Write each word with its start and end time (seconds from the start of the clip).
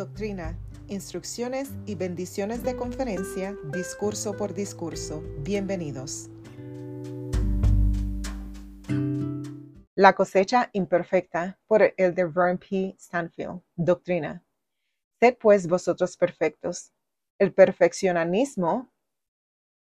Doctrina, 0.00 0.58
instrucciones 0.88 1.68
y 1.84 1.94
bendiciones 1.94 2.62
de 2.62 2.74
conferencia, 2.74 3.54
discurso 3.70 4.34
por 4.34 4.54
discurso. 4.54 5.22
Bienvenidos. 5.40 6.30
La 9.94 10.14
cosecha 10.14 10.70
imperfecta 10.72 11.60
por 11.66 11.82
el 11.98 12.14
de 12.14 12.24
Vern 12.24 12.56
P. 12.56 12.96
Stanfield. 12.98 13.60
Doctrina. 13.76 14.42
Sed 15.18 15.36
pues 15.36 15.68
vosotros 15.68 16.16
perfectos. 16.16 16.94
El 17.38 17.52
perfeccionismo 17.52 18.90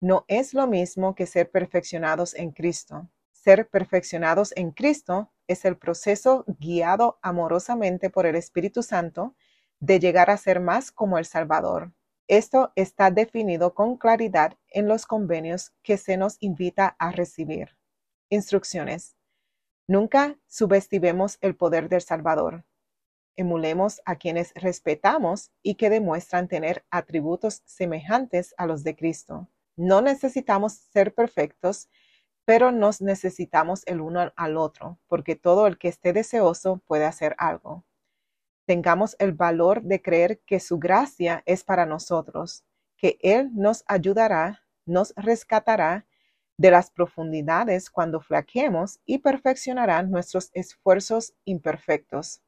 no 0.00 0.24
es 0.28 0.54
lo 0.54 0.68
mismo 0.68 1.16
que 1.16 1.26
ser 1.26 1.50
perfeccionados 1.50 2.36
en 2.36 2.52
Cristo. 2.52 3.10
Ser 3.32 3.68
perfeccionados 3.68 4.52
en 4.54 4.70
Cristo 4.70 5.32
es 5.48 5.64
el 5.64 5.76
proceso 5.76 6.44
guiado 6.46 7.18
amorosamente 7.20 8.10
por 8.10 8.26
el 8.26 8.36
Espíritu 8.36 8.84
Santo 8.84 9.34
de 9.80 10.00
llegar 10.00 10.30
a 10.30 10.36
ser 10.36 10.60
más 10.60 10.90
como 10.90 11.18
el 11.18 11.24
Salvador. 11.24 11.92
Esto 12.26 12.72
está 12.76 13.10
definido 13.10 13.74
con 13.74 13.96
claridad 13.96 14.54
en 14.68 14.86
los 14.86 15.06
convenios 15.06 15.72
que 15.82 15.96
se 15.96 16.16
nos 16.16 16.36
invita 16.40 16.96
a 16.98 17.10
recibir. 17.10 17.76
Instrucciones. 18.28 19.16
Nunca 19.86 20.38
subestimemos 20.46 21.38
el 21.40 21.56
poder 21.56 21.88
del 21.88 22.02
Salvador. 22.02 22.66
Emulemos 23.36 24.02
a 24.04 24.16
quienes 24.16 24.52
respetamos 24.54 25.52
y 25.62 25.76
que 25.76 25.88
demuestran 25.88 26.48
tener 26.48 26.84
atributos 26.90 27.62
semejantes 27.64 28.54
a 28.58 28.66
los 28.66 28.84
de 28.84 28.96
Cristo. 28.96 29.48
No 29.76 30.02
necesitamos 30.02 30.74
ser 30.74 31.14
perfectos, 31.14 31.88
pero 32.44 32.72
nos 32.72 33.00
necesitamos 33.00 33.86
el 33.86 34.00
uno 34.00 34.32
al 34.36 34.56
otro, 34.56 34.98
porque 35.06 35.36
todo 35.36 35.66
el 35.66 35.78
que 35.78 35.88
esté 35.88 36.12
deseoso 36.12 36.82
puede 36.86 37.04
hacer 37.06 37.34
algo 37.38 37.84
tengamos 38.68 39.16
el 39.18 39.32
valor 39.32 39.82
de 39.82 40.02
creer 40.02 40.42
que 40.44 40.60
su 40.60 40.78
gracia 40.78 41.42
es 41.46 41.64
para 41.64 41.86
nosotros, 41.86 42.66
que 42.98 43.18
Él 43.22 43.48
nos 43.54 43.82
ayudará, 43.86 44.62
nos 44.84 45.14
rescatará 45.16 46.06
de 46.58 46.70
las 46.70 46.90
profundidades 46.90 47.88
cuando 47.88 48.20
flaquemos 48.20 49.00
y 49.06 49.20
perfeccionará 49.20 50.02
nuestros 50.02 50.50
esfuerzos 50.52 51.32
imperfectos. 51.46 52.42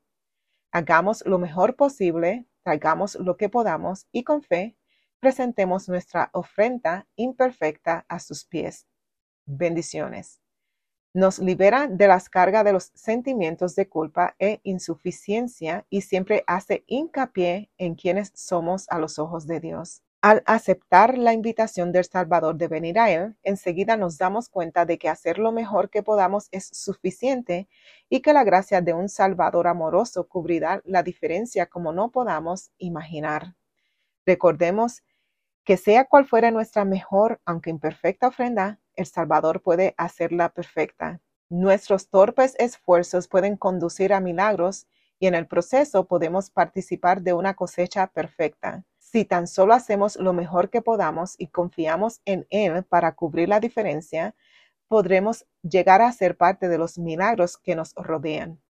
Hagamos 0.72 1.24
lo 1.24 1.38
mejor 1.38 1.74
posible, 1.74 2.46
traigamos 2.64 3.14
lo 3.14 3.38
que 3.38 3.48
podamos 3.48 4.06
y 4.12 4.22
con 4.22 4.42
fe 4.42 4.76
presentemos 5.20 5.88
nuestra 5.88 6.28
ofrenda 6.34 7.08
imperfecta 7.16 8.04
a 8.10 8.18
sus 8.18 8.44
pies. 8.44 8.86
Bendiciones 9.46 10.39
nos 11.12 11.38
libera 11.38 11.88
de 11.88 12.06
las 12.06 12.28
cargas 12.28 12.64
de 12.64 12.72
los 12.72 12.92
sentimientos 12.94 13.74
de 13.74 13.88
culpa 13.88 14.36
e 14.38 14.60
insuficiencia 14.62 15.84
y 15.90 16.02
siempre 16.02 16.44
hace 16.46 16.84
hincapié 16.86 17.70
en 17.78 17.94
quienes 17.94 18.32
somos 18.34 18.88
a 18.90 18.98
los 18.98 19.18
ojos 19.18 19.46
de 19.46 19.60
Dios. 19.60 20.02
Al 20.22 20.42
aceptar 20.44 21.16
la 21.16 21.32
invitación 21.32 21.92
del 21.92 22.04
Salvador 22.04 22.56
de 22.56 22.68
venir 22.68 22.98
a 22.98 23.10
Él, 23.10 23.36
enseguida 23.42 23.96
nos 23.96 24.18
damos 24.18 24.50
cuenta 24.50 24.84
de 24.84 24.98
que 24.98 25.08
hacer 25.08 25.38
lo 25.38 25.50
mejor 25.50 25.88
que 25.88 26.02
podamos 26.02 26.48
es 26.52 26.68
suficiente 26.72 27.68
y 28.10 28.20
que 28.20 28.34
la 28.34 28.44
gracia 28.44 28.82
de 28.82 28.92
un 28.92 29.08
Salvador 29.08 29.66
amoroso 29.66 30.28
cubrirá 30.28 30.82
la 30.84 31.02
diferencia 31.02 31.66
como 31.66 31.92
no 31.92 32.10
podamos 32.10 32.70
imaginar. 32.76 33.54
Recordemos 34.26 35.02
que 35.64 35.78
sea 35.78 36.04
cual 36.04 36.26
fuera 36.26 36.50
nuestra 36.50 36.84
mejor, 36.84 37.40
aunque 37.46 37.70
imperfecta 37.70 38.28
ofrenda, 38.28 38.78
el 39.00 39.06
Salvador 39.06 39.62
puede 39.62 39.94
hacerla 39.96 40.50
perfecta. 40.50 41.20
Nuestros 41.48 42.08
torpes 42.08 42.54
esfuerzos 42.58 43.26
pueden 43.26 43.56
conducir 43.56 44.12
a 44.12 44.20
milagros 44.20 44.86
y 45.18 45.26
en 45.26 45.34
el 45.34 45.46
proceso 45.46 46.06
podemos 46.06 46.50
participar 46.50 47.22
de 47.22 47.32
una 47.32 47.54
cosecha 47.54 48.06
perfecta. 48.06 48.84
Si 48.98 49.24
tan 49.24 49.48
solo 49.48 49.74
hacemos 49.74 50.16
lo 50.16 50.32
mejor 50.32 50.70
que 50.70 50.82
podamos 50.82 51.34
y 51.38 51.48
confiamos 51.48 52.20
en 52.24 52.46
Él 52.50 52.84
para 52.84 53.14
cubrir 53.14 53.48
la 53.48 53.58
diferencia, 53.58 54.34
podremos 54.86 55.46
llegar 55.62 56.02
a 56.02 56.12
ser 56.12 56.36
parte 56.36 56.68
de 56.68 56.78
los 56.78 56.98
milagros 56.98 57.58
que 57.58 57.74
nos 57.74 57.94
rodean. 57.94 58.60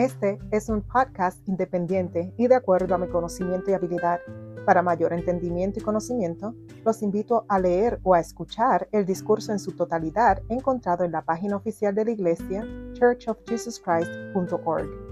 Este 0.00 0.38
es 0.50 0.68
un 0.70 0.80
podcast 0.80 1.46
independiente 1.46 2.32
y 2.38 2.48
de 2.48 2.54
acuerdo 2.54 2.94
a 2.94 2.98
mi 2.98 3.08
conocimiento 3.08 3.70
y 3.70 3.74
habilidad. 3.74 4.18
Para 4.64 4.80
mayor 4.80 5.12
entendimiento 5.12 5.78
y 5.78 5.82
conocimiento, 5.82 6.54
los 6.86 7.02
invito 7.02 7.44
a 7.50 7.58
leer 7.58 8.00
o 8.02 8.14
a 8.14 8.20
escuchar 8.20 8.88
el 8.92 9.04
discurso 9.04 9.52
en 9.52 9.58
su 9.58 9.72
totalidad 9.72 10.40
encontrado 10.48 11.04
en 11.04 11.12
la 11.12 11.20
página 11.20 11.56
oficial 11.56 11.94
de 11.94 12.06
la 12.06 12.12
iglesia 12.12 12.66
churchofjesuschrist.org. 12.94 15.09